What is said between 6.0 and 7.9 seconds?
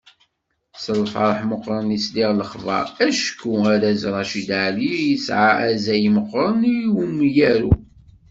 meqqren i umyaru.